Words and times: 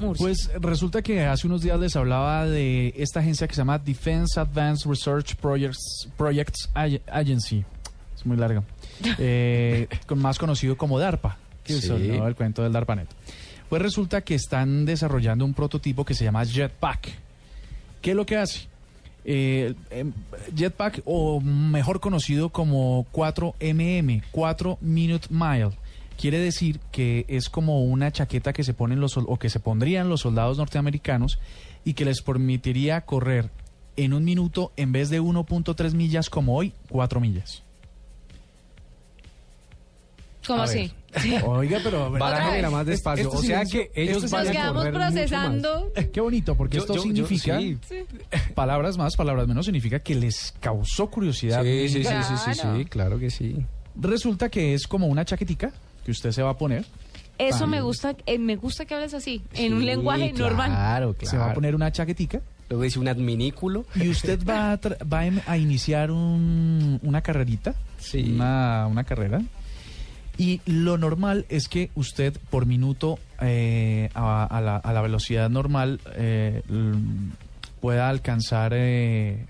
Murcia. 0.00 0.24
Pues 0.24 0.50
resulta 0.60 1.02
que 1.02 1.24
hace 1.24 1.46
unos 1.46 1.62
días 1.62 1.78
les 1.78 1.94
hablaba 1.96 2.46
de 2.46 2.92
esta 2.96 3.20
agencia 3.20 3.46
que 3.46 3.54
se 3.54 3.60
llama 3.60 3.78
Defense 3.78 4.38
Advanced 4.40 4.88
Research 4.88 5.36
Projects, 5.36 6.08
Projects 6.16 6.68
Ag- 6.74 7.00
Agency. 7.10 7.64
Es 8.16 8.26
muy 8.26 8.36
larga. 8.36 8.62
Eh, 9.18 9.88
con- 10.06 10.18
más 10.20 10.38
conocido 10.38 10.76
como 10.76 10.98
DARPA, 10.98 11.38
que 11.64 11.74
es 11.74 11.80
Sí. 11.80 11.88
¿no? 11.88 12.26
el 12.28 12.34
cuento 12.36 12.62
del 12.62 12.72
DARPANET. 12.72 13.08
Pues 13.70 13.80
resulta 13.80 14.20
que 14.20 14.34
están 14.34 14.84
desarrollando 14.84 15.44
un 15.44 15.54
prototipo 15.54 16.04
que 16.04 16.12
se 16.14 16.24
llama 16.24 16.44
Jetpack. 16.44 17.08
¿Qué 18.02 18.10
es 18.10 18.16
lo 18.16 18.26
que 18.26 18.36
hace? 18.36 18.68
Eh, 19.24 19.74
em, 19.90 20.12
Jetpack, 20.56 21.02
o 21.04 21.40
mejor 21.40 22.00
conocido 22.00 22.48
como 22.50 23.06
4MM, 23.12 24.22
4 24.32 24.78
Minute 24.80 25.28
Mile, 25.30 25.70
quiere 26.20 26.38
decir 26.38 26.80
que 26.92 27.24
es 27.28 27.48
como 27.48 27.82
una 27.84 28.12
chaqueta 28.12 28.52
que 28.52 28.62
se 28.64 28.74
ponen 28.74 29.00
los 29.00 29.16
o 29.16 29.36
que 29.38 29.48
se 29.48 29.58
pondrían 29.60 30.08
los 30.10 30.20
soldados 30.20 30.58
norteamericanos 30.58 31.38
y 31.84 31.94
que 31.94 32.04
les 32.04 32.20
permitiría 32.20 33.00
correr 33.02 33.48
en 33.96 34.12
un 34.12 34.24
minuto 34.24 34.72
en 34.76 34.92
vez 34.92 35.08
de 35.08 35.20
1.3 35.22 35.94
millas 35.94 36.28
como 36.28 36.56
hoy, 36.56 36.72
4 36.90 37.20
millas. 37.20 37.62
¿Cómo 40.46 40.62
a 40.62 40.64
así? 40.64 40.90
Oiga, 41.44 41.80
pero 41.82 42.10
Barájemela 42.10 42.70
más 42.70 42.80
Este- 42.82 42.90
despacio. 42.92 43.24
este 43.24 43.36
o 43.36 43.40
sea 43.42 43.64
silencio- 43.64 43.90
que 43.92 44.02
ellos 44.02 44.24
este 44.24 44.36
van 44.36 44.44
Nos 44.44 44.48
a 44.48 44.52
quedamos 44.52 44.74
correr 44.76 44.92
mucho 44.92 45.04
más. 45.04 45.12
procesando. 45.12 45.92
Qué 46.12 46.20
bonito, 46.20 46.54
porque 46.56 46.76
Yo- 46.76 46.82
esto 46.82 46.94
yo- 46.94 46.98
yo- 46.98 47.02
significa, 47.02 47.58
sí. 47.60 47.78
palabras 48.54 48.96
más, 48.96 49.16
palabras 49.16 49.46
menos, 49.48 49.66
significa 49.66 49.98
que 50.00 50.14
les 50.14 50.52
causó 50.60 51.10
curiosidad. 51.10 51.62
Sí, 51.62 51.88
sí, 51.88 52.04
sí, 52.04 52.04
sí, 52.04 52.34
sí, 52.44 52.52
sí, 52.54 52.60
Claro. 52.60 52.78
sí, 52.78 52.84
claro 52.86 53.18
que 53.18 53.30
sí. 53.30 53.56
Resulta 53.96 54.48
que 54.48 54.74
es 54.74 54.86
como 54.86 55.06
una 55.08 55.24
chaquetica 55.24 55.72
que 56.10 56.12
usted 56.12 56.32
se 56.32 56.42
va 56.42 56.50
a 56.50 56.58
poner. 56.58 56.84
Eso 57.38 57.66
me 57.66 57.80
gusta, 57.80 58.14
eh, 58.26 58.38
me 58.38 58.56
gusta 58.56 58.84
que 58.84 58.94
hables 58.94 59.14
así, 59.14 59.40
en 59.54 59.72
un 59.74 59.80
Sí, 59.80 59.86
lenguaje 59.86 60.32
normal. 60.34 60.70
Claro, 60.70 61.14
claro. 61.14 61.30
Se 61.30 61.38
va 61.38 61.50
a 61.50 61.54
poner 61.54 61.74
una 61.74 61.90
chaquetica 61.90 62.42
Luego 62.68 62.82
dice 62.84 62.98
un 62.98 63.08
adminículo. 63.08 63.84
y 63.94 64.08
usted 64.10 64.44
va 64.46 64.72
a, 64.72 64.80
tra- 64.80 64.98
va 65.10 65.20
a 65.20 65.26
em- 65.26 65.40
a 65.46 65.56
iniciar 65.56 66.10
un- 66.10 67.00
una 67.02 67.22
carrerita, 67.22 67.74
Sí. 67.98 68.32
una, 68.34 68.86
una 68.88 69.04
carrera. 69.04 69.40
Y 70.36 70.60
lo 70.66 70.98
normal 70.98 71.46
es 71.48 71.68
que 71.68 71.90
usted 71.94 72.36
por 72.50 72.66
minuto 72.66 73.18
eh, 73.40 74.10
a, 74.14 74.44
a 74.44 74.60
la, 74.60 74.76
a 74.76 74.92
la 74.92 75.00
velocidad 75.02 75.48
normal 75.50 76.00
eh, 76.16 76.62
l- 76.68 76.94
pueda 77.80 78.08
alcanzar 78.10 78.72
eh, 78.74 79.46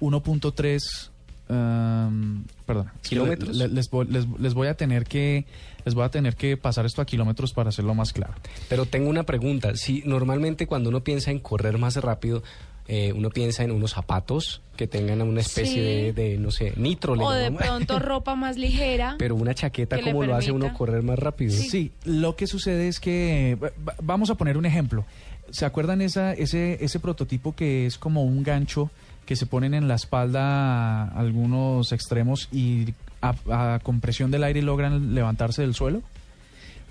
1.3 0.00 1.10
um, 1.48 2.44
perdón 2.66 2.90
¿Kilómetros? 3.02 3.56
Le- 3.56 3.68
les, 3.68 3.90
voy, 3.90 4.06
les- 4.08 4.26
les 4.38 4.54
voy 4.54 4.68
a 4.68 4.74
tener 4.74 5.04
que 5.04 5.44
les 5.84 5.94
voy 5.94 6.04
a 6.04 6.08
tener 6.08 6.36
que 6.36 6.56
pasar 6.56 6.86
esto 6.86 7.02
a 7.02 7.04
kilómetros 7.06 7.52
para 7.52 7.68
hacerlo 7.68 7.94
más 7.94 8.12
claro 8.12 8.32
Pero 8.68 8.86
tengo 8.86 9.10
una 9.10 9.24
pregunta. 9.24 9.76
Si 9.76 10.02
normalmente 10.06 10.66
cuando 10.66 10.88
uno 10.88 11.04
piensa 11.04 11.30
en 11.30 11.40
correr 11.40 11.76
más 11.76 11.96
rápido, 11.96 12.42
eh, 12.88 13.12
uno 13.14 13.28
piensa 13.30 13.64
en 13.64 13.70
unos 13.70 13.92
zapatos 13.92 14.62
que 14.76 14.86
tengan 14.86 15.20
una 15.22 15.40
especie 15.40 15.74
Sí. 15.74 15.80
de, 15.80 16.12
de, 16.14 16.38
no 16.38 16.50
sé, 16.50 16.72
nitro. 16.76 17.12
O 17.14 17.30
de 17.32 17.50
pronto 17.52 17.98
ropa 17.98 18.34
más 18.34 18.56
ligera. 18.56 19.16
Pero 19.18 19.34
una 19.36 19.54
chaqueta, 19.54 20.00
¿cómo 20.00 20.24
lo 20.24 20.34
hace 20.34 20.52
uno 20.52 20.72
correr 20.72 21.02
más 21.02 21.18
rápido? 21.18 21.52
Sí. 21.52 21.92
lo 22.04 22.34
que 22.36 22.46
sucede 22.46 22.88
es 22.88 22.98
que 22.98 23.58
va- 23.62 23.70
va- 23.86 23.94
vamos 24.02 24.30
a 24.30 24.36
poner 24.36 24.56
un 24.56 24.64
ejemplo. 24.66 25.04
¿Se 25.50 25.66
acuerdan 25.66 26.00
esa, 26.00 26.32
ese, 26.32 26.82
ese 26.82 26.98
prototipo 26.98 27.54
que 27.54 27.84
es 27.86 27.98
como 27.98 28.24
un 28.24 28.42
gancho 28.42 28.90
que 29.26 29.36
se 29.36 29.46
ponen 29.46 29.74
en 29.74 29.88
la 29.88 29.94
espalda 29.94 31.04
algunos 31.08 31.92
extremos 31.92 32.48
y 32.52 32.94
a, 33.22 33.74
a 33.74 33.78
compresión 33.80 34.30
del 34.30 34.44
aire 34.44 34.62
logran 34.62 35.14
levantarse 35.14 35.62
del 35.62 35.74
suelo? 35.74 36.02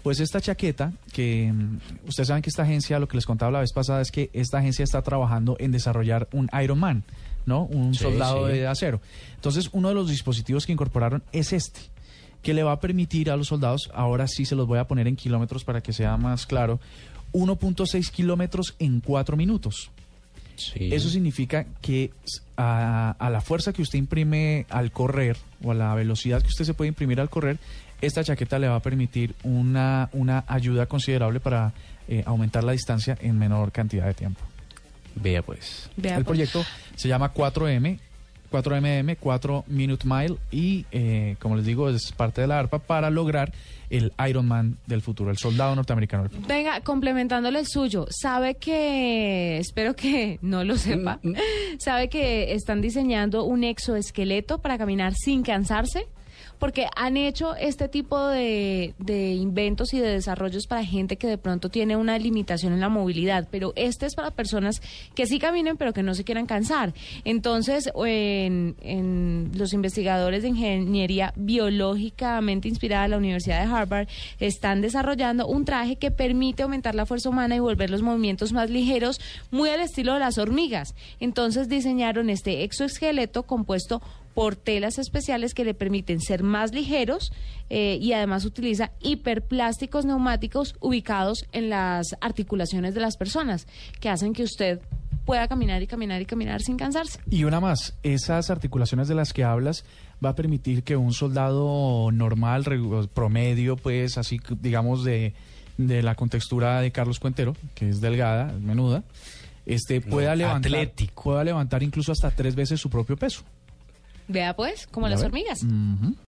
Pues 0.03 0.19
esta 0.19 0.41
chaqueta, 0.41 0.91
que 1.13 1.51
mm, 1.53 2.07
ustedes 2.09 2.27
saben 2.27 2.43
que 2.43 2.49
esta 2.49 2.63
agencia, 2.63 2.99
lo 2.99 3.07
que 3.07 3.15
les 3.17 3.25
contaba 3.25 3.51
la 3.53 3.59
vez 3.61 3.71
pasada 3.71 4.01
es 4.01 4.11
que 4.11 4.29
esta 4.33 4.57
agencia 4.57 4.83
está 4.83 5.01
trabajando 5.01 5.55
en 5.59 5.71
desarrollar 5.71 6.27
un 6.33 6.49
Iron 6.61 6.79
Man, 6.79 7.03
¿no? 7.45 7.63
Un 7.63 7.93
Sí, 7.93 8.03
soldado 8.03 8.47
sí. 8.47 8.53
de 8.53 8.67
acero. 8.67 8.99
Entonces, 9.35 9.69
uno 9.71 9.87
de 9.89 9.95
los 9.95 10.09
dispositivos 10.09 10.65
que 10.65 10.73
incorporaron 10.73 11.23
es 11.31 11.53
este, 11.53 11.79
que 12.41 12.53
le 12.53 12.63
va 12.63 12.73
a 12.73 12.79
permitir 12.81 13.31
a 13.31 13.37
los 13.37 13.47
soldados, 13.47 13.89
ahora 13.93 14.27
sí 14.27 14.43
se 14.45 14.55
los 14.55 14.67
voy 14.67 14.79
a 14.79 14.87
poner 14.87 15.07
en 15.07 15.15
kilómetros 15.15 15.63
para 15.63 15.79
que 15.79 15.93
sea 15.93 16.17
más 16.17 16.45
claro, 16.45 16.81
1.6 17.31 18.11
kilómetros 18.11 18.75
en 18.79 18.99
4 18.99 19.37
minutos. 19.37 19.89
Sí. 20.73 20.89
Eso 20.93 21.09
significa 21.09 21.65
que 21.81 22.11
a, 22.57 23.15
a 23.17 23.29
la 23.29 23.41
fuerza 23.41 23.73
que 23.73 23.81
usted 23.81 23.99
imprime 23.99 24.65
al 24.69 24.91
correr 24.91 25.37
o 25.63 25.71
a 25.71 25.73
la 25.73 25.93
velocidad 25.95 26.41
que 26.41 26.47
usted 26.47 26.65
se 26.65 26.73
puede 26.73 26.89
imprimir 26.89 27.19
al 27.19 27.29
correr, 27.29 27.57
esta 28.01 28.23
chaqueta 28.23 28.59
le 28.59 28.67
va 28.67 28.75
a 28.75 28.81
permitir 28.81 29.33
una, 29.43 30.09
una 30.13 30.43
ayuda 30.47 30.85
considerable 30.85 31.39
para 31.39 31.73
eh, 32.07 32.23
aumentar 32.25 32.63
la 32.63 32.73
distancia 32.73 33.17
en 33.21 33.39
menor 33.39 33.71
cantidad 33.71 34.05
de 34.05 34.13
tiempo. 34.13 34.41
Vea 35.15 35.41
pues. 35.41 35.89
Vea, 35.95 36.17
El 36.17 36.25
pues. 36.25 36.37
proyecto 36.37 36.65
se 36.95 37.07
llama 37.07 37.33
4M, 37.33 37.99
4MM, 38.53 39.17
4 39.19 39.65
Minute 39.67 40.07
Mile 40.07 40.35
y 40.51 40.85
eh, 40.91 41.35
como 41.39 41.55
les 41.55 41.65
digo 41.65 41.89
es 41.89 42.11
parte 42.11 42.41
de 42.41 42.47
la 42.47 42.59
ARPA 42.59 42.79
para 42.79 43.09
lograr 43.09 43.51
el 43.89 44.13
Iron 44.27 44.47
Man 44.47 44.77
del 44.85 45.01
futuro, 45.01 45.31
el 45.31 45.37
soldado 45.37 45.75
norteamericano 45.75 46.23
del 46.23 46.31
futuro. 46.31 46.47
Venga, 46.47 46.81
complementándole 46.81 47.59
el 47.59 47.67
suyo, 47.67 48.05
sabe 48.09 48.55
que, 48.55 49.57
espero 49.57 49.95
que 49.95 50.39
no 50.41 50.63
lo 50.63 50.77
sepa, 50.77 51.19
Mm, 51.23 51.33
sabe 51.79 52.09
que 52.09 52.53
están 52.53 52.81
diseñando 52.81 53.43
un 53.43 53.63
exoesqueleto 53.63 54.59
para 54.59 54.77
caminar 54.77 55.13
sin 55.15 55.43
cansarse, 55.43 56.07
porque 56.63 56.87
han 56.95 57.17
hecho 57.17 57.57
este 57.57 57.89
tipo 57.89 58.25
de, 58.25 58.93
inventos 59.37 59.93
y 59.93 59.99
de 59.99 60.07
desarrollos 60.07 60.65
para 60.65 60.85
gente 60.85 61.17
que 61.17 61.27
de 61.27 61.37
pronto 61.37 61.67
tiene 61.67 61.97
una 61.97 62.17
limitación 62.17 62.71
en 62.71 62.79
la 62.79 62.87
movilidad, 62.87 63.49
pero 63.51 63.73
este 63.75 64.05
es 64.05 64.15
para 64.15 64.31
personas 64.31 64.81
que 65.13 65.25
sí 65.25 65.39
caminen 65.39 65.75
pero 65.75 65.91
que 65.91 66.03
no 66.03 66.15
se 66.15 66.23
quieran 66.23 66.45
cansar. 66.45 66.93
Entonces, 67.25 67.91
en, 68.05 68.77
en 68.79 69.51
los 69.55 69.73
investigadores 69.73 70.43
de 70.43 70.47
ingeniería 70.47 71.33
biológicamente 71.35 72.69
inspirada 72.69 73.03
de 73.03 73.09
la 73.09 73.17
Universidad 73.17 73.59
de 73.59 73.69
Harvard 73.69 74.07
están 74.39 74.79
desarrollando 74.79 75.45
un 75.47 75.65
traje 75.65 75.97
que 75.97 76.11
permite 76.11 76.63
aumentar 76.63 76.95
la 76.95 77.05
fuerza 77.05 77.27
humana 77.27 77.57
y 77.57 77.59
volver 77.59 77.89
los 77.89 78.03
movimientos 78.03 78.53
más 78.53 78.69
ligeros, 78.69 79.19
muy 79.51 79.69
al 79.69 79.81
estilo 79.81 80.13
de 80.13 80.19
las 80.19 80.37
hormigas. 80.37 80.95
Entonces 81.19 81.67
diseñaron 81.67 82.29
este 82.29 82.63
exoesqueleto 82.63 83.43
compuesto 83.43 84.01
por 84.33 84.55
telas 84.55 84.97
especiales 84.97 85.53
que 85.53 85.63
le 85.63 85.73
permiten 85.73 86.19
ser 86.21 86.43
más 86.43 86.73
ligeros 86.73 87.31
eh, 87.69 87.97
y 88.01 88.13
además 88.13 88.45
utiliza 88.45 88.91
hiperplásticos 89.01 90.05
neumáticos 90.05 90.75
ubicados 90.79 91.45
en 91.51 91.69
las 91.69 92.15
articulaciones 92.21 92.93
de 92.93 93.01
las 93.01 93.17
personas 93.17 93.67
que 93.99 94.09
hacen 94.09 94.33
que 94.33 94.43
usted 94.43 94.79
pueda 95.25 95.47
caminar 95.47 95.81
y 95.81 95.87
caminar 95.87 96.21
y 96.21 96.25
caminar 96.25 96.61
sin 96.61 96.77
cansarse. 96.77 97.19
Y 97.29 97.43
una 97.45 97.59
más, 97.59 97.95
esas 98.03 98.49
articulaciones 98.49 99.07
de 99.07 99.15
las 99.15 99.33
que 99.33 99.43
hablas 99.43 99.85
va 100.23 100.29
a 100.29 100.35
permitir 100.35 100.83
que 100.83 100.97
un 100.97 101.13
soldado 101.13 102.11
normal, 102.11 102.65
promedio, 103.13 103.77
pues 103.77 104.17
así 104.17 104.39
digamos 104.59 105.03
de, 105.03 105.33
de 105.77 106.03
la 106.03 106.15
contextura 106.15 106.81
de 106.81 106.91
Carlos 106.91 107.19
Cuentero, 107.19 107.55
que 107.75 107.89
es 107.89 108.01
delgada, 108.01 108.51
es 108.51 108.61
menuda, 108.61 109.03
este 109.65 110.01
pueda 110.01 110.35
levantar 110.35 110.73
atlético. 110.73 111.23
pueda 111.23 111.43
levantar 111.43 111.83
incluso 111.83 112.11
hasta 112.11 112.31
tres 112.31 112.55
veces 112.55 112.79
su 112.79 112.89
propio 112.89 113.15
peso. 113.17 113.43
Vea 114.27 114.55
pues, 114.55 114.87
como 114.87 115.07
¿Ya 115.07 115.11
las 115.15 115.23
hormigas. 115.23 115.63